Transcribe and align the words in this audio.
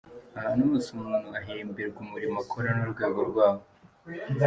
Ahantu 0.37 0.61
hose 0.69 0.87
umuntu 0.97 1.27
ahemberwa 1.39 1.97
umurimo 2.05 2.35
akora 2.43 2.69
n’urwego 2.75 3.19
rwawo. 3.29 3.61